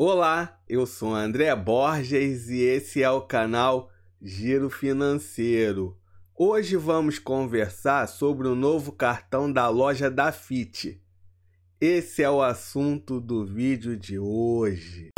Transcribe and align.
Olá, 0.00 0.60
eu 0.68 0.86
sou 0.86 1.12
André 1.12 1.52
Borges 1.56 2.48
e 2.48 2.60
esse 2.60 3.02
é 3.02 3.10
o 3.10 3.20
canal 3.20 3.90
Giro 4.22 4.70
Financeiro. 4.70 5.98
Hoje 6.36 6.76
vamos 6.76 7.18
conversar 7.18 8.06
sobre 8.06 8.46
o 8.46 8.54
novo 8.54 8.92
cartão 8.92 9.52
da 9.52 9.68
loja 9.68 10.08
da 10.08 10.30
FIT. 10.30 11.02
Esse 11.80 12.22
é 12.22 12.30
o 12.30 12.40
assunto 12.40 13.20
do 13.20 13.44
vídeo 13.44 13.96
de 13.96 14.20
hoje. 14.20 15.10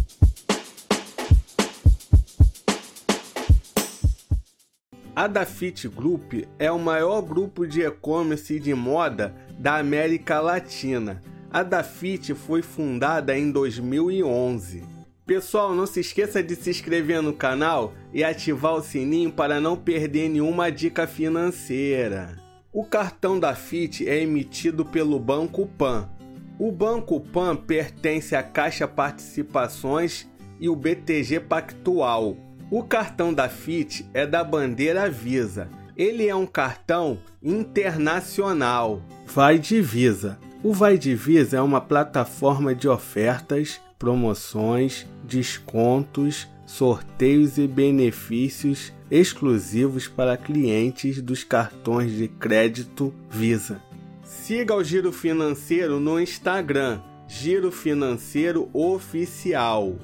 A 5.14 5.26
Dafit 5.26 5.88
Group 5.88 6.32
é 6.58 6.72
o 6.72 6.78
maior 6.78 7.20
grupo 7.20 7.66
de 7.66 7.82
e-commerce 7.82 8.58
de 8.58 8.72
moda 8.72 9.34
da 9.58 9.76
América 9.76 10.40
Latina. 10.40 11.20
A 11.52 11.64
Dafit 11.64 12.32
foi 12.32 12.62
fundada 12.62 13.36
em 13.36 13.50
2011. 13.50 14.84
Pessoal, 15.26 15.74
não 15.74 15.84
se 15.84 15.98
esqueça 15.98 16.40
de 16.40 16.54
se 16.54 16.70
inscrever 16.70 17.20
no 17.20 17.32
canal 17.32 17.92
e 18.12 18.22
ativar 18.22 18.74
o 18.74 18.82
sininho 18.82 19.32
para 19.32 19.60
não 19.60 19.76
perder 19.76 20.28
nenhuma 20.28 20.70
dica 20.70 21.08
financeira. 21.08 22.38
O 22.72 22.84
cartão 22.84 23.38
da 23.38 23.52
FIT 23.52 24.08
é 24.08 24.22
emitido 24.22 24.84
pelo 24.84 25.18
Banco 25.18 25.66
Pan. 25.66 26.08
O 26.56 26.70
Banco 26.70 27.18
Pan 27.18 27.56
pertence 27.56 28.36
à 28.36 28.44
Caixa 28.44 28.86
Participações 28.86 30.28
e 30.60 30.68
o 30.68 30.76
BTG 30.76 31.40
Pactual. 31.40 32.36
O 32.70 32.84
cartão 32.84 33.34
da 33.34 33.48
FIT 33.48 34.08
é 34.14 34.24
da 34.24 34.44
bandeira 34.44 35.10
Visa. 35.10 35.68
Ele 35.96 36.28
é 36.28 36.34
um 36.34 36.46
cartão 36.46 37.18
internacional. 37.42 39.02
Vai 39.26 39.58
de 39.58 39.82
Visa. 39.82 40.38
O 40.62 40.74
Vai 40.74 40.98
de 40.98 41.14
Visa 41.14 41.56
é 41.56 41.60
uma 41.62 41.80
plataforma 41.80 42.74
de 42.74 42.86
ofertas, 42.86 43.80
promoções, 43.98 45.06
descontos, 45.24 46.46
sorteios 46.66 47.56
e 47.56 47.66
benefícios 47.66 48.92
exclusivos 49.10 50.06
para 50.06 50.36
clientes 50.36 51.22
dos 51.22 51.42
cartões 51.42 52.12
de 52.12 52.28
crédito 52.28 53.10
Visa. 53.30 53.80
Siga 54.22 54.74
o 54.74 54.84
Giro 54.84 55.10
Financeiro 55.12 55.98
no 55.98 56.20
Instagram, 56.20 57.00
Giro 57.26 57.72
Financeiro 57.72 58.68
Oficial. 58.74 59.96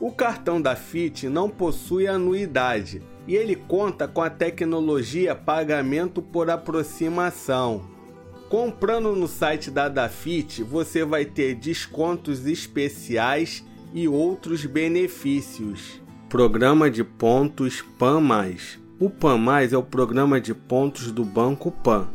O 0.00 0.10
cartão 0.10 0.58
da 0.58 0.74
FIT 0.74 1.28
não 1.28 1.50
possui 1.50 2.06
anuidade 2.06 3.02
e 3.26 3.36
ele 3.36 3.54
conta 3.54 4.08
com 4.08 4.22
a 4.22 4.30
tecnologia 4.30 5.34
pagamento 5.34 6.22
por 6.22 6.48
aproximação. 6.48 7.97
Comprando 8.48 9.14
no 9.14 9.28
site 9.28 9.70
da 9.70 9.90
Dafit, 9.90 10.62
você 10.62 11.04
vai 11.04 11.26
ter 11.26 11.54
descontos 11.54 12.46
especiais 12.46 13.62
e 13.92 14.08
outros 14.08 14.64
benefícios. 14.64 16.00
Programa 16.30 16.90
de 16.90 17.04
pontos 17.04 17.84
PAN+. 17.98 18.22
O 18.98 19.10
PAN+, 19.10 19.38
é 19.70 19.76
o 19.76 19.82
programa 19.82 20.40
de 20.40 20.54
pontos 20.54 21.12
do 21.12 21.26
Banco 21.26 21.70
PAN. 21.70 22.08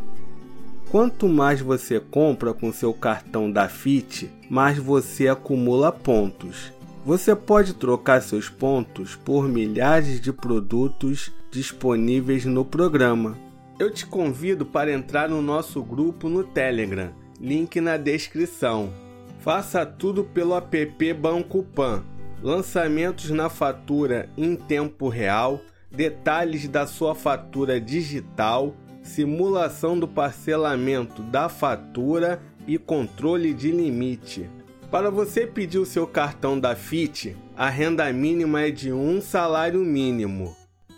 Quanto 0.90 1.30
mais 1.30 1.62
você 1.62 2.00
compra 2.00 2.52
com 2.52 2.74
seu 2.74 2.94
cartão 2.94 3.52
da 3.52 3.70
FIT, 3.70 4.32
mais 4.50 4.80
você 4.80 5.28
acumula 5.28 5.92
pontos. 5.92 6.72
Você 7.06 7.36
pode 7.36 7.74
trocar 7.74 8.24
seus 8.24 8.50
pontos 8.50 9.16
por 9.16 9.48
milhares 9.48 10.20
de 10.20 10.34
produtos 10.34 11.32
disponíveis 11.52 12.44
no 12.46 12.66
programa. 12.66 13.38
Eu 13.80 13.90
te 13.90 14.06
convido 14.06 14.66
para 14.68 14.94
entrar 14.94 15.28
no 15.28 15.42
nosso 15.42 15.82
grupo 15.82 16.30
no 16.30 16.44
Telegram, 16.44 17.12
link 17.40 17.82
na 17.82 17.98
descrição. 17.98 18.94
Faça 19.40 19.84
tudo 19.84 20.24
pelo 20.24 20.56
app 20.56 21.14
Banco 21.14 21.64
Pan. 21.64 22.04
Lançamentos 22.42 23.32
na 23.32 23.50
fatura 23.50 24.30
em 24.38 24.56
tempo 24.56 25.10
real, 25.10 25.60
detalhes 25.90 26.68
da 26.68 26.86
sua 26.86 27.16
fatura 27.16 27.82
digital, 27.82 28.76
simulação 29.02 29.98
do 29.98 30.08
parcelamento 30.08 31.24
da 31.24 31.50
fatura 31.50 32.40
e 32.68 32.78
controle 32.78 33.56
de 33.56 33.72
limite. 33.72 34.48
Para 34.92 35.10
você 35.10 35.48
pedir 35.48 35.80
o 35.80 35.86
seu 35.86 36.06
cartão 36.06 36.60
da 36.60 36.76
FIT, 36.76 37.36
a 37.58 37.70
renda 37.70 38.12
mínima 38.14 38.62
é 38.62 38.70
de 38.70 38.94
um 38.94 39.20
salário 39.20 39.80
mínimo. 39.80 40.56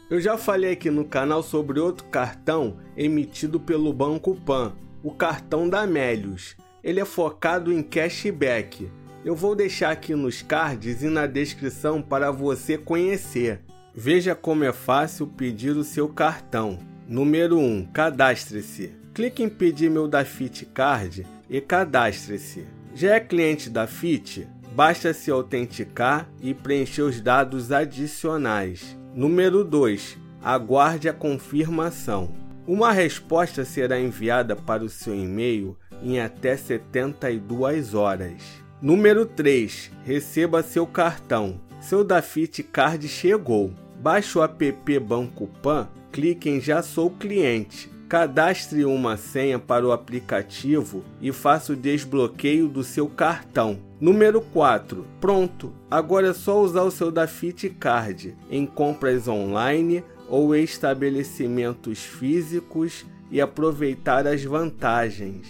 Eu 0.07 0.21
já 0.21 0.37
falei 0.37 0.73
aqui 0.73 0.91
no 0.91 1.03
canal 1.03 1.41
sobre 1.41 1.79
outro 1.79 2.05
cartão 2.05 2.77
emitido 2.95 3.59
pelo 3.59 3.91
Banco 3.91 4.35
Pan, 4.35 4.73
o 5.01 5.11
cartão 5.11 5.67
da 5.67 5.87
Melius. 5.87 6.55
Ele 6.83 6.99
é 6.99 7.05
focado 7.05 7.73
em 7.73 7.81
cashback. 7.81 8.87
Eu 9.23 9.35
vou 9.35 9.55
deixar 9.55 9.89
aqui 9.89 10.13
nos 10.13 10.43
cards 10.43 11.01
e 11.01 11.07
na 11.07 11.25
descrição 11.25 12.03
para 12.03 12.29
você 12.29 12.77
conhecer. 12.77 13.61
Veja 13.95 14.35
como 14.35 14.63
é 14.63 14.71
fácil 14.71 15.25
pedir 15.25 15.75
o 15.75 15.83
seu 15.83 16.07
cartão. 16.07 16.77
Número 17.07 17.57
1. 17.57 17.87
Cadastre-se. 17.91 18.93
Clique 19.11 19.41
em 19.41 19.49
pedir 19.49 19.89
meu 19.89 20.07
Dafit 20.07 20.67
Card 20.67 21.25
e 21.49 21.59
cadastre-se. 21.59 22.67
Já 22.93 23.15
é 23.15 23.19
cliente 23.19 23.71
da 23.71 23.87
FIT? 23.87 24.47
Basta 24.75 25.13
se 25.15 25.31
autenticar 25.31 26.29
e 26.39 26.53
preencher 26.53 27.01
os 27.01 27.19
dados 27.19 27.71
adicionais. 27.71 28.95
Número 29.15 29.63
2. 29.63 30.17
Aguarde 30.43 31.07
a 31.07 31.13
confirmação. 31.13 32.35
Uma 32.67 32.91
resposta 32.91 33.63
será 33.63 33.97
enviada 33.97 34.57
para 34.57 34.83
o 34.83 34.89
seu 34.89 35.15
e-mail 35.15 35.77
em 36.03 36.19
até 36.19 36.57
72 36.57 37.93
horas. 37.93 38.43
Número 38.81 39.25
3. 39.25 39.89
Receba 40.03 40.61
seu 40.61 40.85
cartão. 40.85 41.61
Seu 41.79 42.03
Dafit 42.03 42.61
Card 42.61 43.07
chegou. 43.07 43.71
Baixe 44.01 44.37
o 44.37 44.43
app 44.43 44.99
Banco 44.99 45.47
Pan, 45.63 45.87
clique 46.11 46.49
em 46.49 46.59
Já 46.59 46.83
sou 46.83 47.09
cliente 47.09 47.94
Cadastre 48.07 48.85
uma 48.85 49.17
senha 49.17 49.57
para 49.57 49.85
o 49.85 49.91
aplicativo 49.91 51.03
e 51.19 51.31
faça 51.31 51.73
o 51.73 51.75
desbloqueio 51.75 52.67
do 52.67 52.83
seu 52.83 53.07
cartão. 53.07 53.79
Número 53.99 54.41
4. 54.41 55.07
Pronto! 55.19 55.73
Agora 55.89 56.27
é 56.27 56.33
só 56.33 56.61
usar 56.61 56.83
o 56.83 56.91
seu 56.91 57.11
Dafit 57.11 57.67
Card 57.71 58.35
em 58.51 58.63
compras 58.63 59.27
online 59.27 60.03
ou 60.29 60.55
estabelecimentos 60.55 61.99
físicos 61.99 63.05
e 63.31 63.41
aproveitar 63.41 64.27
as 64.27 64.43
vantagens. 64.43 65.47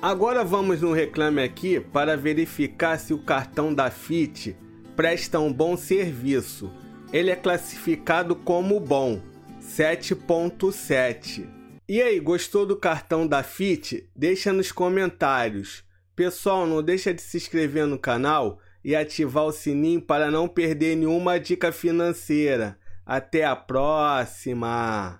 Agora 0.00 0.44
vamos 0.44 0.82
no 0.82 0.92
Reclame 0.92 1.42
Aqui 1.42 1.80
para 1.80 2.16
verificar 2.16 3.00
se 3.00 3.12
o 3.12 3.18
cartão 3.18 3.74
da 3.74 3.90
FIT 3.90 4.56
presta 4.94 5.40
um 5.40 5.52
bom 5.52 5.76
serviço. 5.76 6.70
Ele 7.12 7.30
é 7.30 7.36
classificado 7.36 8.36
como 8.36 8.78
bom, 8.78 9.20
7.7. 9.60 11.55
E 11.88 12.02
aí, 12.02 12.18
gostou 12.18 12.66
do 12.66 12.76
cartão 12.76 13.28
da 13.28 13.44
FIT? 13.44 14.10
Deixa 14.14 14.52
nos 14.52 14.72
comentários. 14.72 15.84
Pessoal, 16.16 16.66
não 16.66 16.82
deixa 16.82 17.14
de 17.14 17.22
se 17.22 17.36
inscrever 17.36 17.86
no 17.86 17.96
canal 17.96 18.58
e 18.84 18.96
ativar 18.96 19.44
o 19.44 19.52
sininho 19.52 20.02
para 20.02 20.28
não 20.28 20.48
perder 20.48 20.96
nenhuma 20.96 21.38
dica 21.38 21.70
financeira. 21.70 22.76
Até 23.04 23.44
a 23.44 23.54
próxima! 23.54 25.14